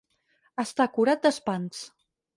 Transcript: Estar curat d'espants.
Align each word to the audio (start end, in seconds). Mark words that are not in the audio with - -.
Estar 0.63 0.87
curat 0.95 1.23
d'espants. 1.27 1.87